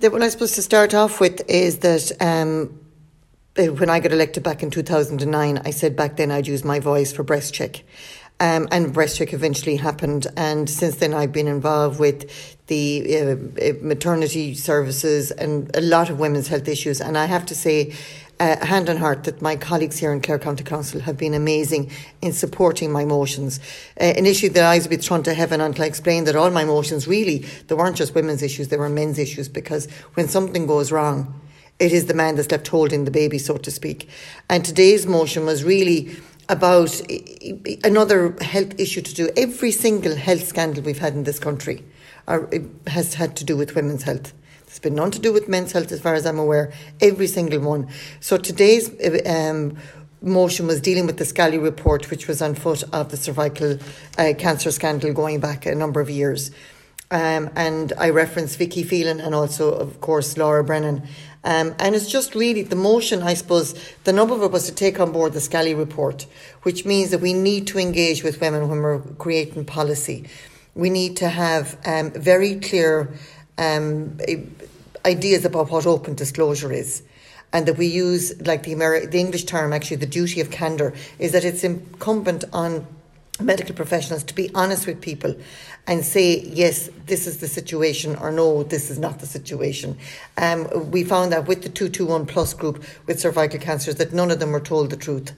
The, 0.00 0.10
well, 0.10 0.24
I 0.24 0.28
suppose 0.28 0.52
to 0.52 0.62
start 0.62 0.92
off 0.92 1.20
with 1.20 1.48
is 1.48 1.78
that 1.78 2.10
um, 2.20 2.80
uh, 3.56 3.66
when 3.66 3.88
I 3.88 4.00
got 4.00 4.12
elected 4.12 4.42
back 4.42 4.62
in 4.62 4.70
2009, 4.70 5.62
I 5.64 5.70
said 5.70 5.94
back 5.94 6.16
then 6.16 6.32
I'd 6.32 6.48
use 6.48 6.64
my 6.64 6.80
voice 6.80 7.12
for 7.12 7.22
BreastCheck. 7.22 7.82
Um, 8.40 8.66
and 8.72 8.92
BreastCheck 8.92 9.32
eventually 9.32 9.76
happened. 9.76 10.26
And 10.36 10.68
since 10.68 10.96
then, 10.96 11.14
I've 11.14 11.30
been 11.30 11.46
involved 11.46 12.00
with 12.00 12.28
the 12.66 13.16
uh, 13.16 13.72
maternity 13.82 14.54
services 14.54 15.30
and 15.30 15.70
a 15.76 15.80
lot 15.80 16.10
of 16.10 16.18
women's 16.18 16.48
health 16.48 16.66
issues. 16.66 17.00
And 17.00 17.16
I 17.16 17.26
have 17.26 17.46
to 17.46 17.54
say, 17.54 17.94
uh, 18.40 18.64
hand 18.64 18.88
on 18.88 18.96
heart, 18.96 19.24
that 19.24 19.40
my 19.40 19.56
colleagues 19.56 19.98
here 19.98 20.12
in 20.12 20.20
Clare 20.20 20.38
County 20.38 20.64
Council 20.64 21.00
have 21.00 21.16
been 21.16 21.34
amazing 21.34 21.90
in 22.20 22.32
supporting 22.32 22.90
my 22.90 23.04
motions. 23.04 23.60
Uh, 24.00 24.04
an 24.04 24.26
issue 24.26 24.48
that 24.50 24.64
I 24.64 24.76
was 24.76 24.86
a 24.86 24.88
bit 24.88 25.02
thrown 25.02 25.22
to 25.24 25.34
heaven 25.34 25.60
until 25.60 25.84
I 25.84 25.86
explained 25.86 26.26
that 26.26 26.36
all 26.36 26.50
my 26.50 26.64
motions 26.64 27.06
really, 27.06 27.46
they 27.68 27.74
weren't 27.74 27.96
just 27.96 28.14
women's 28.14 28.42
issues, 28.42 28.68
they 28.68 28.76
were 28.76 28.88
men's 28.88 29.18
issues 29.18 29.48
because 29.48 29.90
when 30.14 30.28
something 30.28 30.66
goes 30.66 30.90
wrong, 30.90 31.40
it 31.78 31.92
is 31.92 32.06
the 32.06 32.14
man 32.14 32.36
that's 32.36 32.50
left 32.50 32.68
holding 32.68 33.04
the 33.04 33.10
baby, 33.10 33.38
so 33.38 33.56
to 33.56 33.70
speak. 33.70 34.08
And 34.48 34.64
today's 34.64 35.06
motion 35.06 35.44
was 35.44 35.64
really 35.64 36.16
about 36.48 37.00
another 37.82 38.36
health 38.40 38.78
issue 38.78 39.00
to 39.00 39.14
do. 39.14 39.28
Every 39.36 39.70
single 39.70 40.14
health 40.14 40.44
scandal 40.44 40.84
we've 40.84 40.98
had 40.98 41.14
in 41.14 41.24
this 41.24 41.38
country 41.38 41.84
are, 42.28 42.48
has 42.86 43.14
had 43.14 43.36
to 43.36 43.44
do 43.44 43.56
with 43.56 43.74
women's 43.74 44.02
health. 44.04 44.32
There's 44.74 44.80
been 44.80 44.96
none 44.96 45.12
to 45.12 45.20
do 45.20 45.32
with 45.32 45.48
men's 45.48 45.70
health, 45.70 45.92
as 45.92 46.00
far 46.00 46.14
as 46.14 46.26
I'm 46.26 46.40
aware. 46.40 46.72
Every 47.00 47.28
single 47.28 47.60
one. 47.60 47.86
So 48.18 48.36
today's 48.36 48.90
um, 49.24 49.76
motion 50.20 50.66
was 50.66 50.80
dealing 50.80 51.06
with 51.06 51.16
the 51.16 51.24
Scally 51.24 51.58
report, 51.58 52.10
which 52.10 52.26
was 52.26 52.42
on 52.42 52.56
foot 52.56 52.82
of 52.92 53.12
the 53.12 53.16
cervical 53.16 53.78
uh, 54.18 54.32
cancer 54.36 54.72
scandal 54.72 55.12
going 55.12 55.38
back 55.38 55.64
a 55.64 55.76
number 55.76 56.00
of 56.00 56.10
years. 56.10 56.50
Um, 57.12 57.50
and 57.54 57.92
I 57.96 58.10
referenced 58.10 58.58
Vicky 58.58 58.82
Phelan 58.82 59.20
and 59.20 59.32
also, 59.32 59.72
of 59.72 60.00
course, 60.00 60.36
Laura 60.36 60.64
Brennan. 60.64 61.04
Um, 61.44 61.76
and 61.78 61.94
it's 61.94 62.10
just 62.10 62.34
really 62.34 62.62
the 62.62 62.74
motion, 62.74 63.22
I 63.22 63.34
suppose, 63.34 63.78
the 64.02 64.12
number 64.12 64.34
of 64.34 64.42
it 64.42 64.50
was 64.50 64.66
to 64.66 64.74
take 64.74 64.98
on 64.98 65.12
board 65.12 65.34
the 65.34 65.40
Scally 65.40 65.76
report, 65.76 66.26
which 66.64 66.84
means 66.84 67.12
that 67.12 67.20
we 67.20 67.32
need 67.32 67.68
to 67.68 67.78
engage 67.78 68.24
with 68.24 68.40
women 68.40 68.68
when 68.68 68.80
we're 68.82 68.98
creating 68.98 69.66
policy. 69.66 70.24
We 70.74 70.90
need 70.90 71.16
to 71.18 71.28
have 71.28 71.78
um, 71.86 72.10
very 72.10 72.56
clear 72.56 73.14
um, 73.58 74.18
ideas 75.04 75.44
about 75.44 75.70
what 75.70 75.86
open 75.86 76.14
disclosure 76.14 76.72
is. 76.72 77.02
And 77.52 77.66
that 77.66 77.76
we 77.76 77.86
use, 77.86 78.40
like 78.42 78.64
the, 78.64 78.74
Ameri- 78.74 79.10
the 79.10 79.20
English 79.20 79.44
term, 79.44 79.72
actually, 79.72 79.98
the 79.98 80.06
duty 80.06 80.40
of 80.40 80.50
candour, 80.50 80.92
is 81.18 81.32
that 81.32 81.44
it's 81.44 81.62
incumbent 81.62 82.44
on 82.52 82.86
medical 83.40 83.74
professionals 83.74 84.22
to 84.22 84.34
be 84.34 84.48
honest 84.54 84.86
with 84.86 85.00
people 85.00 85.34
and 85.86 86.04
say, 86.04 86.40
yes, 86.40 86.88
this 87.06 87.26
is 87.26 87.38
the 87.38 87.48
situation, 87.48 88.16
or 88.16 88.30
no, 88.30 88.62
this 88.62 88.90
is 88.90 88.98
not 88.98 89.18
the 89.18 89.26
situation. 89.26 89.98
Um, 90.36 90.90
we 90.90 91.04
found 91.04 91.32
that 91.32 91.46
with 91.46 91.62
the 91.62 91.68
221 91.68 92.26
plus 92.26 92.54
group 92.54 92.82
with 93.06 93.20
cervical 93.20 93.58
cancers, 93.58 93.96
that 93.96 94.12
none 94.12 94.30
of 94.30 94.40
them 94.40 94.52
were 94.52 94.60
told 94.60 94.90
the 94.90 94.96
truth 94.96 95.32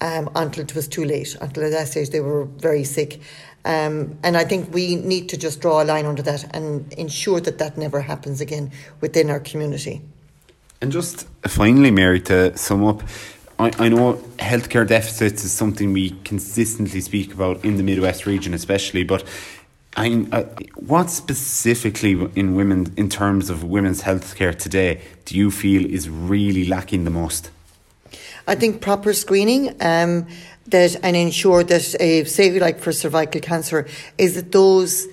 um, 0.00 0.30
until 0.34 0.64
it 0.64 0.74
was 0.74 0.88
too 0.88 1.04
late. 1.04 1.36
Until 1.40 1.64
at 1.64 1.72
that 1.72 1.88
stage, 1.88 2.10
they 2.10 2.20
were 2.20 2.44
very 2.44 2.84
sick. 2.84 3.20
Um, 3.64 4.18
and 4.22 4.36
I 4.36 4.44
think 4.44 4.72
we 4.72 4.96
need 4.96 5.28
to 5.30 5.36
just 5.36 5.60
draw 5.60 5.82
a 5.82 5.84
line 5.84 6.06
under 6.06 6.22
that 6.22 6.54
and 6.54 6.90
ensure 6.94 7.40
that 7.40 7.58
that 7.58 7.76
never 7.76 8.00
happens 8.00 8.40
again 8.40 8.70
within 9.00 9.30
our 9.30 9.40
community. 9.40 10.00
And 10.80 10.90
just 10.90 11.26
finally, 11.46 11.90
Mary, 11.90 12.20
to 12.22 12.56
sum 12.56 12.84
up, 12.84 13.02
I, 13.58 13.70
I 13.78 13.88
know 13.90 14.14
healthcare 14.38 14.86
deficits 14.86 15.44
is 15.44 15.52
something 15.52 15.92
we 15.92 16.10
consistently 16.24 17.02
speak 17.02 17.34
about 17.34 17.62
in 17.62 17.76
the 17.76 17.82
Midwest 17.82 18.24
region, 18.24 18.54
especially, 18.54 19.04
but 19.04 19.22
I, 19.96 20.26
uh, 20.32 20.44
what 20.76 21.10
specifically 21.10 22.12
in 22.34 22.54
women, 22.54 22.94
in 22.96 23.10
terms 23.10 23.50
of 23.50 23.64
women's 23.64 24.02
healthcare 24.02 24.56
today, 24.56 25.02
do 25.26 25.36
you 25.36 25.50
feel 25.50 25.84
is 25.84 26.08
really 26.08 26.64
lacking 26.64 27.04
the 27.04 27.10
most? 27.10 27.50
I 28.46 28.54
think 28.54 28.80
proper 28.80 29.12
screening. 29.12 29.76
Um, 29.80 30.26
that 30.70 30.96
and 31.02 31.16
ensure 31.16 31.64
that, 31.64 31.94
uh, 32.00 32.24
say, 32.24 32.58
like 32.58 32.78
for 32.78 32.92
cervical 32.92 33.40
cancer, 33.40 33.86
is 34.18 34.34
that 34.34 34.52
those 34.52 35.06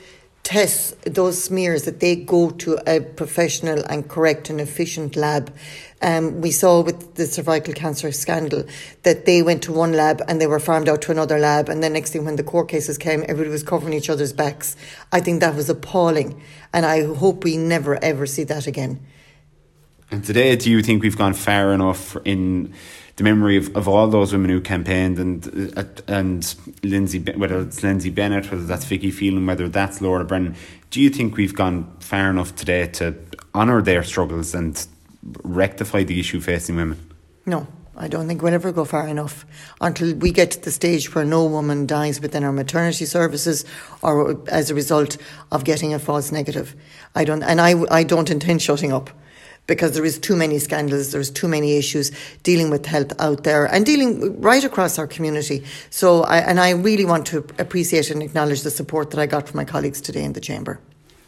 tests, 0.43 0.95
those 1.05 1.43
smears, 1.43 1.83
that 1.83 1.99
they 1.99 2.15
go 2.15 2.51
to 2.51 2.79
a 2.87 3.01
professional 3.01 3.83
and 3.89 4.07
correct 4.07 4.49
and 4.49 4.61
efficient 4.61 5.15
lab. 5.15 5.53
Um, 6.01 6.41
we 6.41 6.51
saw 6.51 6.81
with 6.81 7.15
the 7.15 7.25
cervical 7.25 7.73
cancer 7.73 8.11
scandal 8.11 8.63
that 9.03 9.25
they 9.25 9.41
went 9.41 9.63
to 9.63 9.73
one 9.73 9.93
lab 9.93 10.21
and 10.27 10.39
they 10.39 10.47
were 10.47 10.59
farmed 10.59 10.87
out 10.87 11.01
to 11.03 11.11
another 11.11 11.39
lab, 11.39 11.69
and 11.69 11.83
then 11.83 11.93
next 11.93 12.11
thing 12.11 12.23
when 12.23 12.35
the 12.35 12.43
court 12.43 12.69
cases 12.69 12.97
came, 12.97 13.23
everybody 13.23 13.49
was 13.49 13.63
covering 13.63 13.93
each 13.93 14.09
other's 14.09 14.33
backs. 14.33 14.75
I 15.11 15.21
think 15.21 15.41
that 15.41 15.55
was 15.55 15.69
appalling, 15.69 16.41
and 16.71 16.85
I 16.85 17.03
hope 17.03 17.43
we 17.43 17.57
never 17.57 18.01
ever 18.03 18.25
see 18.25 18.43
that 18.45 18.67
again. 18.67 18.99
And 20.17 20.25
today, 20.25 20.55
do 20.55 20.71
you 20.71 20.81
think 20.81 21.03
we've 21.03 21.15
gone 21.15 21.35
far 21.35 21.71
enough 21.73 22.17
in 22.25 22.73
the 23.17 23.23
memory 23.23 23.55
of, 23.55 23.75
of 23.77 23.87
all 23.87 24.07
those 24.07 24.31
women 24.33 24.49
who 24.49 24.59
campaigned 24.59 25.19
and 25.19 25.77
uh, 25.77 25.83
and 26.07 26.55
Lindsay, 26.81 27.19
whether 27.19 27.59
it's 27.59 27.83
Lindsay 27.83 28.09
Bennett, 28.09 28.49
whether 28.49 28.63
that's 28.63 28.83
Vicky 28.85 29.11
Phelan, 29.11 29.45
whether 29.45 29.69
that's 29.69 30.01
Laura 30.01 30.25
Brennan, 30.25 30.55
do 30.89 31.01
you 31.01 31.11
think 31.11 31.37
we've 31.37 31.53
gone 31.53 31.95
far 31.99 32.31
enough 32.31 32.55
today 32.55 32.87
to 32.93 33.13
honour 33.53 33.83
their 33.83 34.01
struggles 34.01 34.55
and 34.55 34.87
rectify 35.43 36.01
the 36.01 36.19
issue 36.19 36.39
facing 36.39 36.77
women? 36.77 36.97
No. 37.45 37.67
I 37.95 38.07
don't 38.07 38.27
think 38.27 38.41
we'll 38.41 38.55
ever 38.55 38.71
go 38.71 38.85
far 38.85 39.07
enough 39.07 39.45
until 39.81 40.15
we 40.15 40.31
get 40.31 40.49
to 40.51 40.61
the 40.61 40.71
stage 40.71 41.13
where 41.13 41.25
no 41.25 41.45
woman 41.45 41.85
dies 41.85 42.19
within 42.19 42.43
our 42.43 42.51
maternity 42.51 43.05
services 43.05 43.65
or 44.01 44.39
as 44.49 44.71
a 44.71 44.75
result 44.75 45.17
of 45.51 45.63
getting 45.63 45.93
a 45.93 45.99
false 45.99 46.31
negative. 46.31 46.75
I 47.13 47.23
don't, 47.23 47.43
and 47.43 47.61
I, 47.61 47.75
I 47.91 48.03
don't 48.03 48.31
intend 48.31 48.63
shutting 48.63 48.91
up 48.91 49.11
because 49.67 49.93
there 49.93 50.05
is 50.05 50.17
too 50.17 50.35
many 50.35 50.57
scandals, 50.59 51.11
there's 51.11 51.29
too 51.29 51.47
many 51.47 51.77
issues 51.77 52.11
dealing 52.43 52.69
with 52.69 52.85
health 52.85 53.13
out 53.19 53.43
there 53.43 53.65
and 53.65 53.85
dealing 53.85 54.41
right 54.41 54.63
across 54.63 54.97
our 54.97 55.07
community. 55.07 55.63
So, 55.89 56.23
I, 56.23 56.39
and 56.39 56.59
I 56.59 56.71
really 56.71 57.05
want 57.05 57.27
to 57.27 57.45
appreciate 57.59 58.09
and 58.09 58.23
acknowledge 58.23 58.61
the 58.63 58.71
support 58.71 59.11
that 59.11 59.19
I 59.19 59.25
got 59.25 59.47
from 59.47 59.57
my 59.57 59.65
colleagues 59.65 60.01
today 60.01 60.23
in 60.23 60.33
the 60.33 60.41
chamber. 60.41 60.79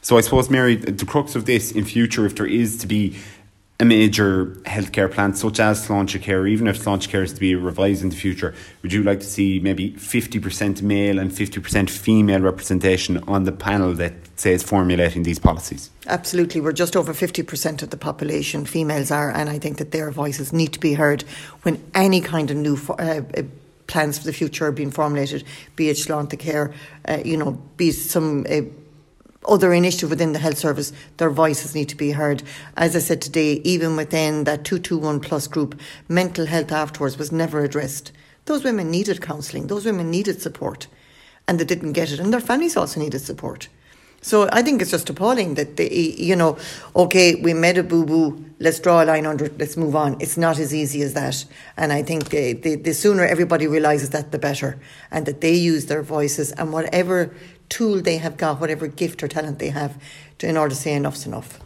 So, 0.02 0.18
I 0.18 0.22
suppose, 0.22 0.50
Mary, 0.50 0.76
the 0.76 1.06
crux 1.06 1.36
of 1.36 1.46
this 1.46 1.72
in 1.74 1.84
future, 1.84 2.26
if 2.26 2.36
there 2.36 2.46
is 2.46 2.78
to 2.78 2.88
be 2.88 3.18
a 3.82 3.86
major 3.86 4.48
healthcare 4.66 5.10
plan 5.10 5.34
such 5.34 5.58
as 5.60 5.88
Sláintecare, 5.88 6.50
even 6.50 6.68
if 6.68 6.84
Sláintecare 6.84 7.24
is 7.24 7.32
to 7.32 7.40
be 7.40 7.56
revised 7.56 8.04
in 8.04 8.10
the 8.10 8.16
future, 8.16 8.54
would 8.82 8.92
you 8.92 9.04
like 9.04 9.22
to 9.22 9.26
see 9.26 9.60
maybe 9.60 9.92
50% 9.94 10.82
male 10.82 11.18
and 11.18 11.32
50% 11.32 11.90
female 11.90 12.42
representation 12.42 13.24
on 13.26 13.46
the 13.46 13.54
panel 13.54 13.94
that 13.94 14.14
says 14.36 14.64
formulating 14.64 15.24
these 15.24 15.40
policies? 15.40 15.92
Absolutely. 16.08 16.60
We're 16.60 16.74
just 16.74 16.98
over 16.98 17.14
50% 17.14 17.82
of 17.82 17.90
the 17.90 17.96
population, 17.96 18.66
females 18.66 19.12
are, 19.12 19.32
and 19.32 19.50
I 19.50 19.60
think 19.60 19.78
that 19.78 19.92
their 19.92 20.12
voices 20.12 20.52
need 20.52 20.74
to 20.74 20.80
be 20.80 20.96
heard 20.96 21.22
when 21.62 21.82
any 21.96 22.20
kind 22.20 22.52
of 22.52 22.58
new 22.58 22.78
uh, 22.90 23.22
uh, 23.38 23.44
plans 23.88 24.18
for 24.18 24.26
the 24.26 24.34
future 24.34 24.66
are 24.68 24.72
being 24.74 24.92
formulated, 24.92 25.46
be 25.78 25.90
it 25.90 25.96
Sláintecare, 25.96 26.74
uh, 27.08 27.20
you 27.24 27.38
know, 27.38 27.52
be 27.78 27.92
some 27.92 28.46
uh, 28.50 28.62
other 29.50 29.74
initiative 29.74 30.10
within 30.10 30.34
the 30.34 30.40
health 30.40 30.58
service, 30.58 30.94
their 31.18 31.30
voices 31.30 31.76
need 31.76 31.90
to 31.90 31.98
be 31.98 32.12
heard. 32.12 32.44
As 32.78 32.96
I 32.96 33.00
said 33.00 33.22
today, 33.22 33.54
even 33.64 33.96
within 33.96 34.44
that 34.46 34.64
221 34.64 35.20
plus 35.20 35.48
group, 35.48 35.80
mental 36.08 36.46
health 36.46 36.72
afterwards 36.72 37.18
was 37.18 37.32
never 37.32 37.64
addressed. 37.64 38.12
Those 38.46 38.64
women 38.64 38.90
needed 38.90 39.22
counselling, 39.22 39.68
those 39.68 39.86
women 39.86 40.10
needed 40.10 40.42
support, 40.42 40.88
and 41.48 41.60
they 41.60 41.66
didn't 41.66 41.94
get 41.94 42.12
it, 42.12 42.20
and 42.20 42.32
their 42.34 42.40
families 42.40 42.78
also 42.78 43.00
needed 43.00 43.20
support. 43.20 43.68
So 44.22 44.50
I 44.52 44.62
think 44.62 44.82
it's 44.82 44.92
just 44.92 45.10
appalling 45.10 45.56
that 45.56 45.78
they, 45.78 45.90
you 46.18 46.36
know, 46.36 46.58
okay, 46.96 47.36
we 47.36 47.54
made 47.54 47.78
a 47.78 47.84
boo 47.84 48.06
boo, 48.06 48.46
let's 48.60 48.80
draw 48.80 49.04
a 49.04 49.06
line 49.06 49.26
under 49.26 49.46
it, 49.46 49.58
let's 49.58 49.78
move 49.78 49.96
on. 49.96 50.18
It's 50.20 50.38
not 50.38 50.60
as 50.60 50.74
easy 50.74 51.02
as 51.02 51.14
that. 51.14 51.46
And 51.78 51.94
I 51.94 52.04
think 52.04 52.30
the, 52.30 52.54
the, 52.54 52.94
sooner 52.94 53.26
everybody 53.26 53.66
realises 53.68 54.10
that, 54.10 54.32
the 54.32 54.40
better. 54.40 54.80
And 55.10 55.26
that 55.26 55.42
they 55.42 55.54
use 55.54 55.86
their 55.86 56.04
voices 56.04 56.52
and 56.54 56.74
whatever 56.74 57.34
tool 57.70 58.02
they 58.02 58.18
have 58.18 58.36
got, 58.36 58.60
whatever 58.60 58.88
gift 58.88 59.24
or 59.24 59.28
talent 59.28 59.60
they 59.60 59.70
have, 59.70 60.02
to, 60.40 60.48
in 60.48 60.58
order 60.58 60.76
to 60.76 60.82
say 60.82 60.94
enough's 60.94 61.26
enough. 61.26 61.60